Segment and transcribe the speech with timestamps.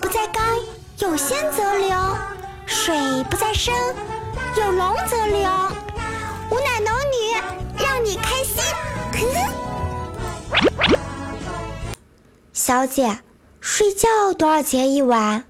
[0.00, 0.40] 不在高，
[0.98, 1.96] 有仙则流；
[2.66, 3.72] 水不在深，
[4.56, 5.48] 有龙则流。
[6.50, 7.32] 吾乃龙女，
[7.78, 8.62] 让你开心。
[12.52, 13.20] 小姐，
[13.60, 15.44] 睡觉多少钱一晚？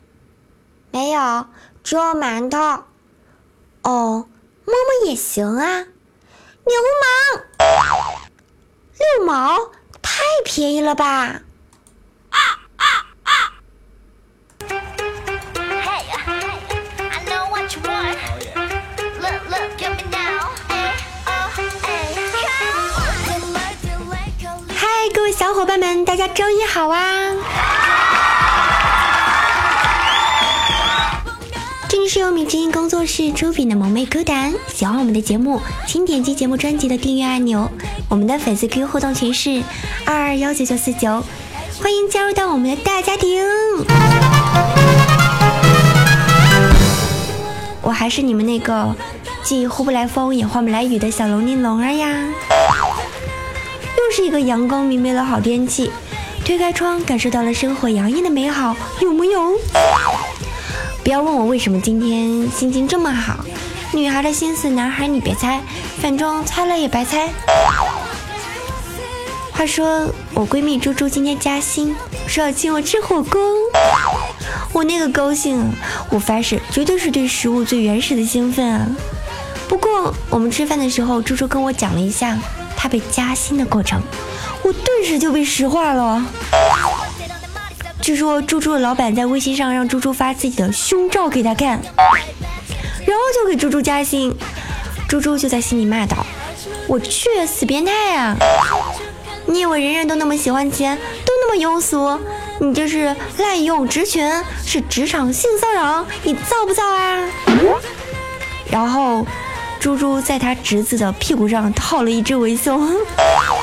[0.93, 1.47] 没有，
[1.83, 2.85] 只有馒头。
[3.83, 4.29] 哦，
[4.65, 5.85] 摸摸也行啊。
[6.65, 7.43] 流氓，
[8.99, 9.73] 六毛，
[10.03, 11.43] 太便宜了吧！
[25.57, 27.33] 伙伴们，大家周一好啊！
[31.89, 37.71] 这里是由米之音工作室出品的萌妹歌单，喜欢我们的节目，请点击节目专辑的订阅按钮。
[38.11, 39.63] 我们的粉丝 Q 互动群是
[40.05, 41.25] 二二幺九九四九，
[41.81, 43.43] 欢迎加入到我们的大家庭。
[47.81, 48.95] 我还是你们那个
[49.43, 52.29] 既呼不来风也唤不来雨的小龙鳞龙儿呀。
[54.07, 55.91] 又是一个阳光明媚的好天气，
[56.45, 59.59] 推开窗，感受到了生活洋溢的美好，有木有？
[61.03, 63.45] 不要问我为什么今天心情这么好，
[63.93, 65.61] 女孩的心思，男孩你别猜，
[66.01, 67.29] 反正猜了也白猜。
[69.51, 71.93] 话说我闺蜜猪猪今天加薪，
[72.29, 73.41] 说要请我吃火锅，
[74.73, 75.69] 我那个高兴，
[76.11, 78.87] 我发誓绝对是对食物最原始的兴奋啊！
[79.67, 82.39] 不过我们吃饭的时候，猪猪跟我讲了一下
[82.89, 84.01] 被加薪的过程，
[84.63, 86.25] 我顿时就被石化了。
[88.01, 91.81] 据说猪猪的老板在微信上让猪猪发自己的胸照给他看，
[93.05, 94.35] 然后就给猪猪加薪。
[95.09, 96.17] 猪猪就在心里骂道
[96.89, 98.37] ：“我去，死变态啊！
[99.47, 102.19] 你以为人人都那么喜欢钱，都那么庸俗？
[102.61, 107.29] 你这是滥用职权，是职场性骚扰，你造不造啊？”
[108.69, 109.25] 然后
[109.87, 112.93] 猪猪在他侄子的屁股上套了一只围胸，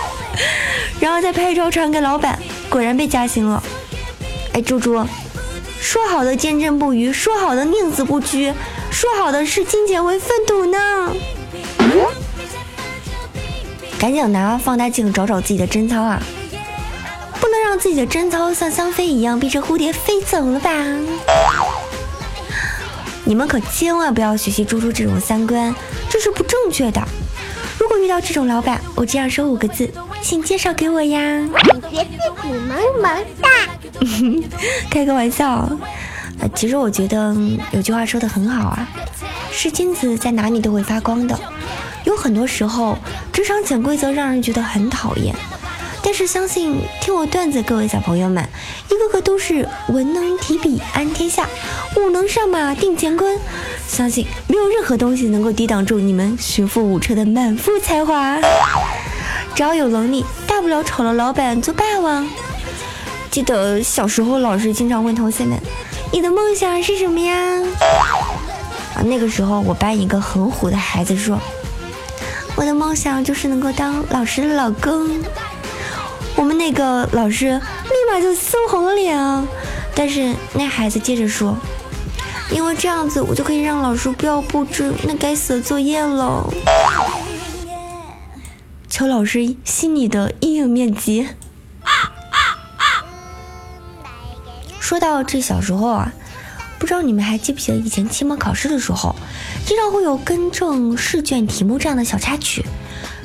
[1.01, 2.39] 然后再拍照传给老板，
[2.69, 3.61] 果然被加薪了。
[4.53, 5.05] 哎，猪猪，
[5.81, 8.53] 说好的坚贞不渝，说好的宁死不屈，
[8.89, 11.13] 说好的视金钱为粪土呢？
[13.99, 16.23] 赶紧拿放大镜找找自己的贞操啊！
[17.41, 20.71] 不能让自己的贞操像香妃一样变成蝴蝶飞走了吧？
[23.25, 25.73] 你们可千万不要学习猪猪这种三观，
[26.23, 27.05] 是不正确的。
[27.77, 29.91] 如果遇到这种老板，我这样说五个字，
[30.21, 31.19] 请介绍给我呀！
[31.53, 33.49] 感觉自己萌萌哒？
[34.89, 35.69] 开个玩笑。
[36.39, 37.35] 呃，其实我觉得
[37.71, 38.87] 有句话说的很好啊，
[39.51, 41.37] 是金子在哪里都会发光的。
[42.05, 42.97] 有很多时候，
[43.33, 45.35] 职场潜规则让人觉得很讨厌，
[46.03, 48.47] 但是相信听我段子，各位小朋友们，
[48.91, 51.47] 一个个都是文能提笔安天下，
[51.95, 53.39] 武能上马定乾坤。
[53.87, 58.37] 相信没有任何东西能够抵挡住你们学富五车的满腹才华。
[59.55, 62.27] 只要有能力，大不了炒了老板做霸王。
[63.31, 65.57] 记得小时候，老师经常问同学们
[66.11, 67.61] ：“你的梦想是什么呀？”
[68.93, 71.39] 啊，那个时候我班一个很虎的孩子说。
[72.55, 75.09] 我的梦想就是能够当老师的老公。
[76.35, 79.47] 我们那个老师立马就羞红了脸啊！
[79.95, 81.57] 但是那孩子接着说
[82.51, 86.51] ：“因为这样子，我就可以让老师不要布置那该死的作业了。”
[88.89, 91.27] 求老师心里的阴影面积。
[94.79, 96.11] 说到这小时候啊。
[96.79, 99.15] 不知道你们还记不记得以前期末考试的时候，
[99.65, 102.65] 经常会有更正试卷题目这样的小插曲。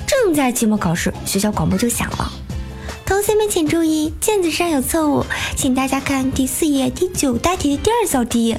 [0.06, 2.32] 正在期末考试，学校广播就响了
[3.08, 5.24] ：“同学们请注意，卷子上有错误，
[5.56, 8.54] 请大家看第四页第九大题的第二小题。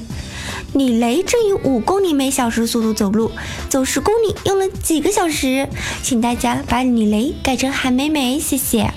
[0.73, 3.29] 李雷正以五公里每小时速度走路，
[3.69, 5.69] 走十公里用了几个小时？
[6.01, 8.91] 请大家把李雷改成韩美美，谢谢。”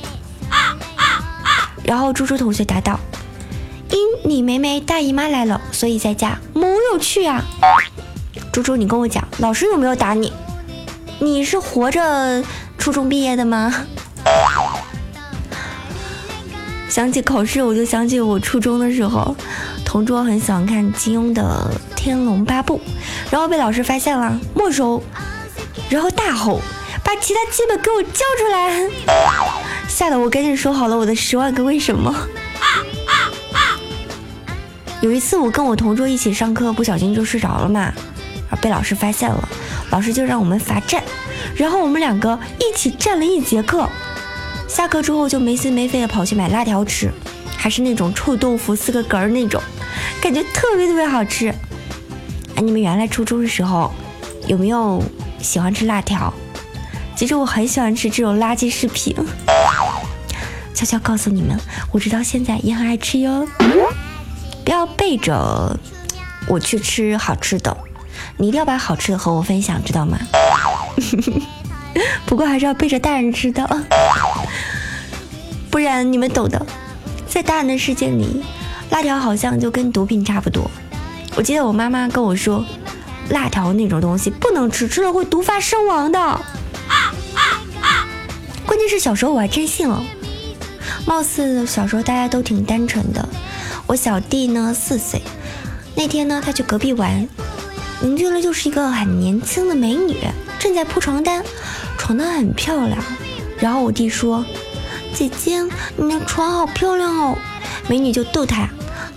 [1.85, 2.99] 然后猪猪同学答道。
[3.91, 7.45] 因李梅梅大姨妈来了，所以在家没有去啊。
[8.51, 10.33] 猪猪，你跟我讲，老师有没有打你？
[11.21, 12.43] 你是活着
[12.79, 13.87] 初中毕业的吗？
[16.93, 19.35] 想起考试，我就想起我初中的时候，
[19.83, 22.79] 同桌很喜欢看金庸的《天龙八部》，
[23.31, 25.03] 然后被老师发现了，没收，
[25.89, 26.61] 然后大吼，
[27.03, 28.91] 把其他基本给我交出来，
[29.89, 32.15] 吓得我赶紧说好了我的十万个为什么。
[35.01, 37.91] 有一次，我跟我同桌一起上课，不小心就睡着了嘛，
[38.61, 39.49] 被老师发现了，
[39.91, 41.03] 老师就让我们罚站，
[41.57, 43.89] 然后我们两个一起站了一节课，
[44.73, 47.13] 下课之后就没心没肺的跑去买辣条吃，
[47.59, 49.61] 还是那种臭豆腐四个格儿那种，
[50.19, 51.55] 感觉特别特别好吃。
[52.57, 53.93] 哎，你们原来初中的时候
[54.47, 55.03] 有没有
[55.43, 56.33] 喜欢吃辣条？
[57.15, 59.15] 其实我很喜欢吃这种垃圾食品。
[60.73, 61.55] 悄悄告诉你们，
[61.93, 63.47] 我直到现在也很爱吃哟。
[64.65, 65.79] 不要背着
[66.49, 67.77] 我去吃好吃的，
[68.39, 70.19] 你一定要把好吃的和我分享，知道吗？
[72.27, 73.69] 不过还是要背着大人吃的，
[75.71, 76.65] 不然你们懂的。
[77.29, 78.43] 在大人的世界里，
[78.91, 80.71] 辣条好像就跟毒品差不多。
[81.35, 82.65] 我记得我妈妈跟我说，
[83.31, 86.41] 辣条那种东西不能吃，吃了会毒发身亡的。
[88.67, 90.03] 关键是小时候我还真信了。
[91.07, 93.29] 貌似小时候大家都挺单纯的。
[93.87, 95.23] 我小弟呢四岁，
[95.95, 97.29] 那天呢他去隔壁玩，
[98.03, 100.17] 邻居呢就是一个很年轻的美女，
[100.59, 101.43] 正在铺床单，
[102.03, 102.99] 床单很漂亮。
[103.61, 104.45] 然后我弟说
[105.15, 105.63] ：“姐姐，
[105.95, 107.39] 你的床好漂亮哦。”
[107.87, 108.69] 美女就逗他：“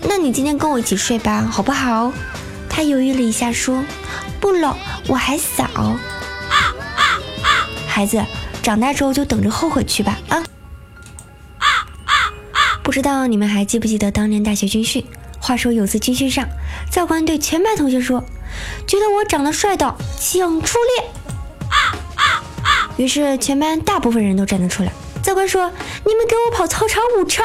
[0.08, 2.14] 那你今天跟我一起睡吧，好不好？”
[2.70, 3.84] 他犹豫了一下说
[4.40, 4.78] ：“不了，
[5.08, 5.68] 我还小。”
[7.90, 8.24] 孩子
[8.62, 10.44] 长大之后就等着后悔去吧啊！
[12.84, 15.04] 不知道你们还记不记得当年大学军训？
[15.40, 16.48] 话说有次军训上，
[16.92, 18.24] 教官对全班同学说
[18.86, 21.10] ：“觉得我长得帅的，请出列。”
[22.98, 24.92] 于是全班大部分人都站了出来。
[25.22, 25.72] 教官说
[26.06, 27.44] ：“你们给我跑操场五圈。”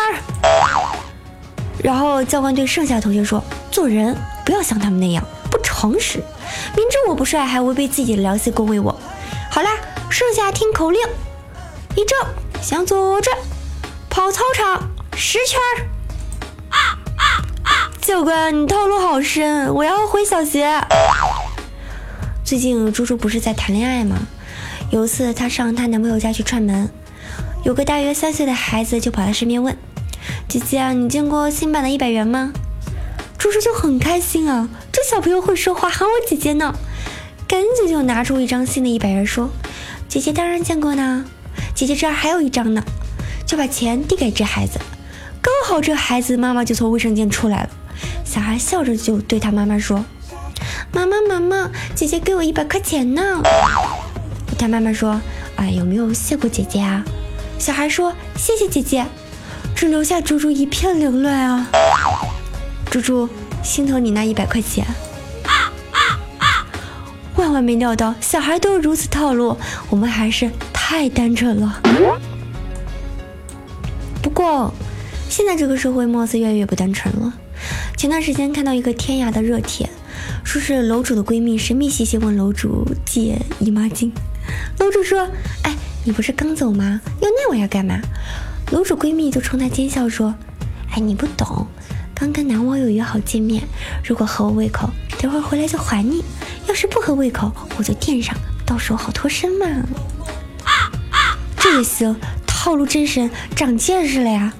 [1.82, 6.18] 然后教官对剩下同学说：“做人不要像他们那样不诚实，
[6.76, 8.94] 明知我不帅还违背自己的良心恭维我。
[9.50, 9.70] 好啦，
[10.10, 11.00] 剩下听口令：
[11.96, 12.18] 一正
[12.62, 13.36] 向左转，
[14.08, 15.88] 跑操场。”十圈儿，
[18.00, 20.80] 教官，你套路好深，我要回小学。
[22.42, 24.16] 最近猪猪不是在谈恋爱吗？
[24.90, 26.90] 有一次她上她男朋友家去串门，
[27.64, 29.76] 有个大约三岁的孩子就跑到身边问
[30.48, 32.52] ：“姐姐，你见过新版的一百元吗？”
[33.38, 36.74] 猪猪就很开心啊，这小朋友会说话，喊我姐姐呢，
[37.46, 39.50] 赶紧就拿出一张新的一百元说
[40.08, 41.24] ：“姐姐当然见过呢，
[41.74, 42.82] 姐姐这儿还有一张呢。”
[43.46, 44.78] 就把钱递给这孩子。
[45.42, 47.70] 刚好这孩子妈妈就从卫生间出来了，
[48.24, 50.04] 小孩笑着就对他妈妈说
[50.92, 53.42] ：“妈妈妈妈，姐姐给我一百块钱呢。”
[54.60, 55.20] 他妈妈说
[55.56, 57.04] ：“哎，有没有谢过姐姐啊？”
[57.58, 59.06] 小孩说：“谢谢姐姐。”
[59.74, 61.66] 只留下猪猪一片凌乱啊！
[62.90, 63.28] 猪猪
[63.62, 64.86] 心疼你那一百块钱，
[67.36, 69.56] 万万没料到小孩都是如此套路，
[69.88, 71.80] 我们还是太单纯了。
[74.22, 74.72] 不过。
[75.30, 77.32] 现在这个社会貌似越来越不单纯了。
[77.96, 79.88] 前段时间看到一个天涯的热帖，
[80.42, 84.10] 说是楼主的闺蜜神秘兮兮问楼主借姨妈巾，
[84.78, 85.28] 楼主说
[85.62, 87.00] ：“哎，你不是刚走吗？
[87.20, 88.00] 要那玩意儿干嘛？”
[88.72, 90.34] 楼主闺蜜就冲他奸笑说
[90.92, 91.66] ：“哎，你不懂，
[92.14, 93.62] 刚跟男网友约好见面，
[94.04, 94.88] 如果合我胃口，
[95.20, 96.22] 等会儿回来就还你；
[96.68, 99.66] 要是不合胃口，我就垫上，到时候好脱身嘛。”
[101.58, 102.16] 这也行，
[102.46, 104.52] 套路真深，长见识了呀。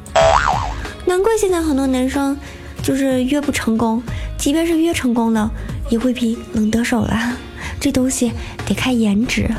[1.06, 2.36] 难怪现在很多男生
[2.82, 4.02] 就是约不成功，
[4.36, 5.50] 即便是约成功了，
[5.88, 7.36] 也未必能得手了。
[7.80, 8.32] 这东西
[8.66, 9.50] 得看颜值。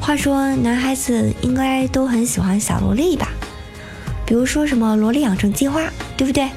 [0.00, 3.28] 话说，男孩子应该都很喜欢小萝莉吧？
[4.26, 5.82] 比如说什么萝莉养成计划，
[6.16, 6.50] 对不对？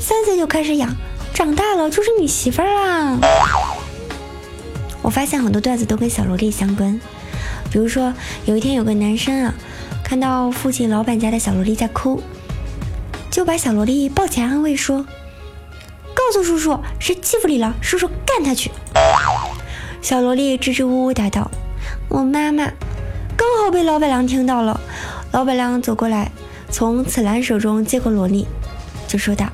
[0.00, 0.92] 三岁就开始养，
[1.34, 3.18] 长大了就是你媳妇儿啦。
[5.02, 7.00] 我发现很多段子都跟小萝莉相关。
[7.70, 9.54] 比如说，有一天有个男生啊，
[10.02, 12.22] 看到附近老板家的小萝莉在哭。
[13.30, 15.06] 就把小萝莉抱起来安慰说
[16.24, 18.70] ：“告诉叔叔，谁欺负你了，叔叔干他去。”
[20.00, 21.50] 小萝莉支支吾吾答道
[22.08, 22.70] ：“我妈妈。”
[23.36, 24.80] 刚好被老板娘听到了，
[25.32, 26.30] 老板娘走过来，
[26.70, 28.46] 从此兰手中接过萝莉，
[29.08, 29.46] 就说道：“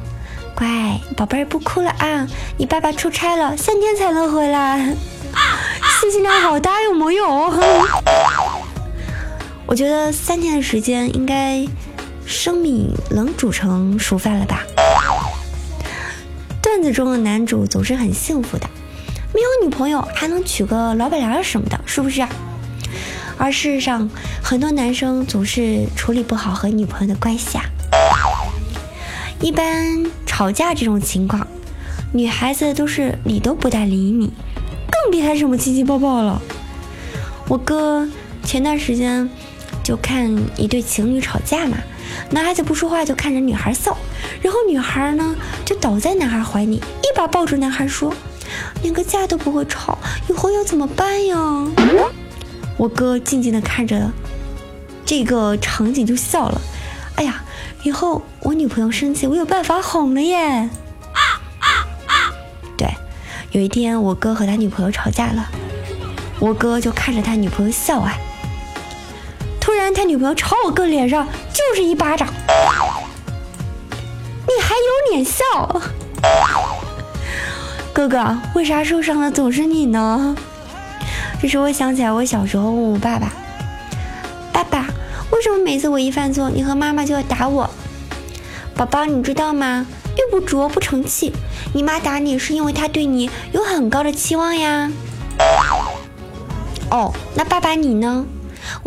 [0.55, 2.27] 乖宝贝儿，不哭了啊！
[2.59, 4.95] 你爸爸出差了，三天才能回来，
[6.01, 7.27] 信息量好大，有木有？
[9.65, 11.67] 我觉得三天的时间应该。
[12.31, 14.63] 生米能煮成熟饭了吧？
[16.79, 18.71] 段子中的男主总是很幸福的，
[19.35, 22.25] 没有女朋友还能娶个老板娘什么的，是不是？
[23.37, 24.09] 而事实上，
[24.41, 27.65] 很多男生总是处理不好和女朋友的关系啊。
[29.41, 31.45] 一般吵架这种情况，
[32.13, 34.33] 女孩子都是理都不带理你，
[34.89, 36.41] 更别谈什么亲亲抱抱了。
[37.49, 38.09] 我哥
[38.45, 39.29] 前段时间
[39.83, 41.77] 就看一对情侣吵架嘛。
[42.31, 43.97] 男孩子不说话，就看着女孩笑，
[44.43, 45.35] 然后女孩呢
[45.65, 48.13] 就倒在男孩怀里，一把抱住男孩说
[48.83, 49.99] ：“连个架都不会吵，
[50.29, 51.37] 以后要怎么办呀？”
[52.77, 54.11] 我哥静静的看着
[55.05, 56.61] 这个场景就笑了。
[57.17, 57.43] 哎呀，
[57.83, 60.69] 以后我女朋友生气，我有办法哄了耶。
[62.77, 62.89] 对，
[63.51, 65.49] 有一天我哥和他女朋友吵架了，
[66.39, 68.17] 我哥就看着他女朋友笑啊。
[69.95, 72.29] 他女朋友朝我哥脸上就是一巴掌，
[74.47, 75.45] 你还有脸笑？
[77.93, 80.37] 哥哥，为啥受伤的总是你呢？
[81.41, 83.33] 这时我想起来我小时候问我爸爸
[84.53, 84.87] ：“爸爸，
[85.31, 87.69] 为什么每次我一犯错，你和妈妈就要打我？”
[88.77, 89.87] 宝宝，你知道吗？
[90.17, 91.33] 玉不琢不成器，
[91.73, 94.91] 你妈打你是因为她对你有很高的期望呀。
[96.91, 98.25] 哦，那爸爸你呢？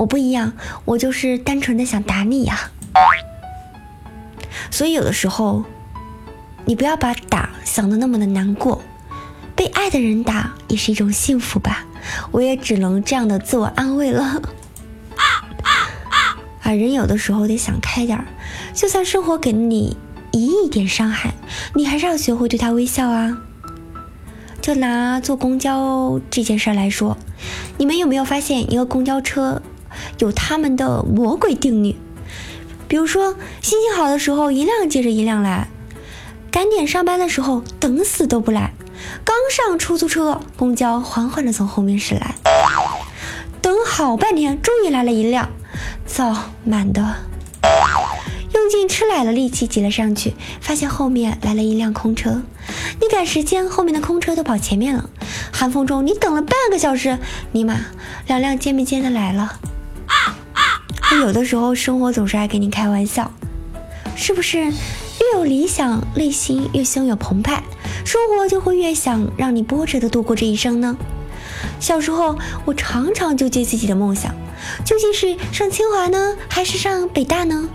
[0.01, 0.53] 我不一样，
[0.85, 2.71] 我就是单纯的想打你呀。
[4.71, 5.63] 所以有的时候，
[6.65, 8.81] 你不要把打想的那么的难过。
[9.55, 11.85] 被爱的人打也是一种幸福吧，
[12.31, 14.41] 我也只能这样的自我安慰了。
[16.63, 18.25] 啊，人有的时候得想开点儿，
[18.73, 19.95] 就算生活给你
[20.31, 21.35] 一亿点伤害，
[21.75, 23.37] 你还是要学会对他微笑啊。
[24.63, 27.15] 就拿坐公交这件事来说，
[27.77, 29.61] 你们有没有发现一个公交车
[30.19, 31.95] 有他们的魔鬼定律？
[32.87, 35.67] 比如说心情好的时候，一辆接着一辆来；
[36.51, 38.73] 赶点上班的时候，等死都不来。
[39.23, 42.35] 刚上出租车，公交缓缓地从后面驶来，
[43.61, 45.49] 等好半天，终于来了一辆，
[46.05, 47.15] 早，满的，
[48.53, 52.43] 用尽吃奶的力气挤了上去，发现后面来了一辆空车，
[52.99, 55.09] 你赶时间，后面的空车都跑前面了，
[55.51, 57.17] 寒风中你等了半个小时，
[57.53, 57.79] 尼玛，
[58.27, 59.59] 两辆肩并肩的来了，
[61.19, 63.31] 有的时候生活总是爱跟你开玩笑，
[64.15, 64.59] 是不是？
[64.59, 64.73] 越
[65.35, 67.61] 有理想，内心越汹涌澎湃。
[68.03, 70.97] 生活就会越想让你波折的度过这一生呢。
[71.79, 74.33] 小时候，我常常纠结自己的梦想，
[74.83, 77.69] 究竟是上清华呢，还是上北大呢？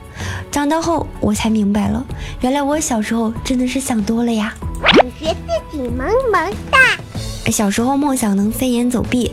[0.50, 2.04] 长大后，我才明白了，
[2.40, 4.54] 原来我小时候真的是想多了呀。
[4.82, 5.34] 感觉
[5.70, 6.78] 自己萌萌哒。
[7.52, 9.30] 小时候梦想能飞檐走壁，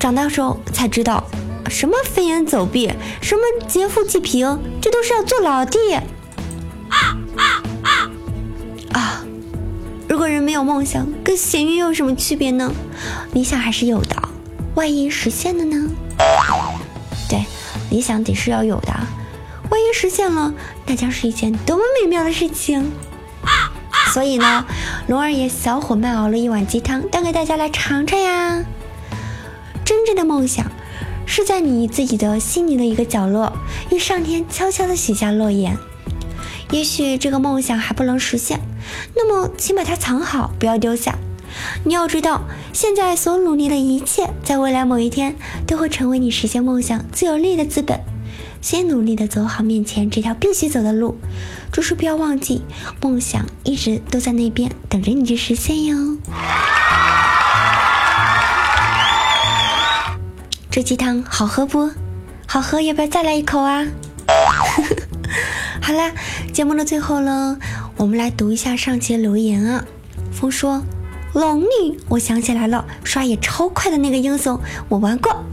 [0.00, 1.24] 长大时候才知道，
[1.72, 5.78] 什么飞檐走壁，什么劫富济贫，这都是要做老弟。
[10.06, 12.70] 如果人没有梦想，跟咸鱼有什么区别呢？
[13.32, 14.14] 理想还是有的，
[14.74, 15.88] 万一实现了呢？
[17.26, 17.46] 对，
[17.90, 18.92] 理想得是要有的，
[19.70, 20.52] 万一实现了，
[20.84, 22.92] 那将是一件多么美妙的事情。
[24.12, 24.66] 所以呢，
[25.06, 28.62] 龙二爷小火慢熬了一碗鸡汤，端给大家来尝尝呀。
[29.84, 30.66] 真正的梦想，
[31.34, 33.50] 是在你自己的心灵的一个角落，
[33.90, 35.78] 与上天悄悄的许下诺言。
[36.70, 38.60] 也许这个梦想还不能实现，
[39.16, 41.18] 那么请把它藏好，不要丢下。
[41.86, 42.42] 你要知道，
[42.74, 45.34] 现在所努力的一切，在未来某一天
[45.66, 47.98] 都会成为你实现梦想最有力的资本。
[48.60, 51.16] 先努力的走好面前这条必须走的路，
[51.72, 52.60] 就是不要忘记，
[53.00, 55.96] 梦想一直都在那边等着你去实现哟。
[60.72, 61.90] 这鸡汤好喝不？
[62.46, 63.86] 好喝，要不要再来一口啊？
[65.82, 66.10] 好啦，
[66.50, 67.58] 节目的最后呢，
[67.98, 69.84] 我们来读一下上期的留言啊。
[70.32, 70.82] 风说
[71.36, 75.44] ：“龙女，我想起来了，刷野超快的那个英雄，我玩过。”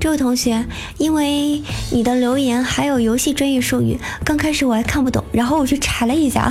[0.00, 0.66] 这位同学，
[0.98, 6.50] 因为你的留言还有游戏专业术语，刚开始我还看不懂，然后我去查了一下。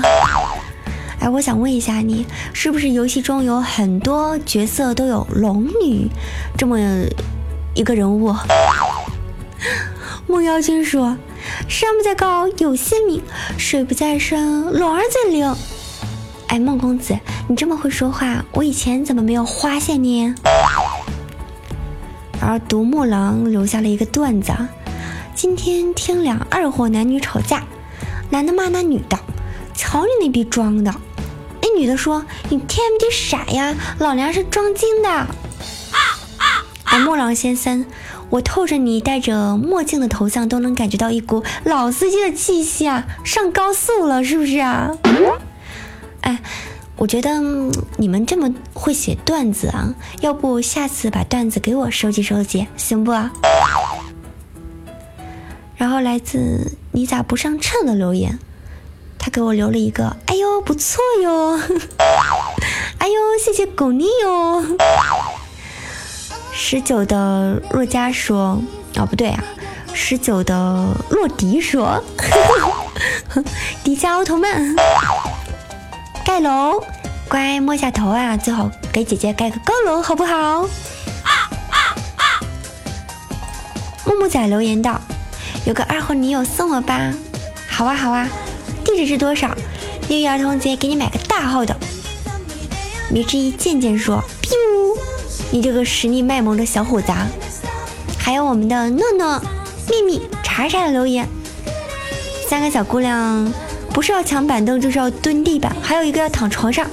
[1.19, 6.09] 哎，我想问一下你，是不是游戏中有很多角色都有龙女
[6.57, 6.79] 这么
[7.75, 8.33] 一个人物？
[10.27, 11.17] 梦妖精说。
[11.67, 13.19] 山不在高，有仙名；
[13.57, 15.55] 水不在深，龙儿在灵。
[16.47, 20.33] 哎，孟公子，你这么会说话，我以前怎么没有发现呢？
[22.41, 24.53] 而独木狼留下了一个段子：
[25.35, 27.63] 今天天两二货男女吵架，
[28.31, 29.19] 男的骂那女的
[29.75, 30.93] ：“瞧你那逼装的！”
[31.61, 35.27] 那女的说：“你 TMD 傻呀，老娘是装精的。”
[36.95, 37.85] 哎，木狼先生。
[38.29, 43.05] 我透着你戴着墨镜的头像，都能感觉到一股老司机的气息啊！
[43.25, 44.91] 上高速了是不是啊？
[46.21, 46.39] 哎，
[46.95, 47.41] 我觉得
[47.97, 53.11] 你们这么会写段子啊，要不下次把段子给我收集收集，行不？
[55.75, 58.39] 然后来自你咋不上秤的留言，
[59.19, 61.59] 他给我留了一个，哎呦不错哟，
[62.99, 64.65] 哎呦谢谢狗妮哟。
[66.57, 68.59] 十九的若佳说
[68.95, 69.43] ：“哦，不对啊，
[69.93, 72.01] 十九的洛迪说，
[73.83, 74.73] 迪迦奥特曼
[76.25, 76.81] 盖楼，
[77.27, 80.67] 乖摸下头啊，最好给姐姐盖个高楼，好不好？”
[84.05, 85.01] 木木仔留言道
[85.67, 87.11] ：“有个二号女友送我吧。”
[87.69, 88.29] 好啊好啊，
[88.85, 89.53] 地址是多少？
[90.07, 91.75] 六一儿童节给你买个大号的。
[93.11, 94.97] 迷之一渐渐说：“噗，
[95.51, 97.11] 你这个实力卖萌的小虎子。”
[98.17, 99.39] 还有我们的诺诺、
[99.89, 101.27] 秘密、查查的留言。
[102.47, 103.53] 三个小姑娘
[103.93, 106.87] 不是要抢板凳，就是要蹲地板，还有一个要躺床上。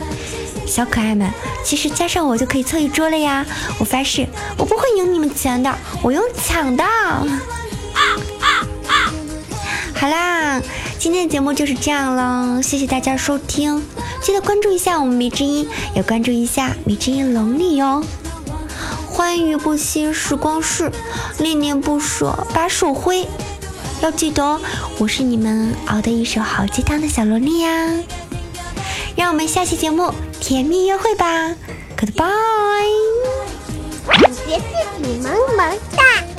[0.67, 1.31] 小可爱们，
[1.65, 3.45] 其实加上我就可以凑一桌了呀！
[3.79, 6.85] 我发誓，我不会赢你们钱的，我用抢的。
[9.95, 10.61] 好啦，
[10.99, 13.83] 今天的节目就是这样了，谢谢大家收听，
[14.23, 18.03] 记得关注一下我们迷之音，也关注一下迷之音龙里哟。
[19.13, 20.91] 欢愉不息时光逝，
[21.39, 23.29] 恋恋不舍把手挥。
[24.01, 24.59] 要记得，
[24.99, 27.93] 我是你们熬的一手好鸡汤的小萝莉呀。
[29.15, 31.55] 让我们下期节目甜蜜约会吧
[31.99, 32.25] ，Goodbye。
[34.09, 36.32] 感觉自己萌萌哒。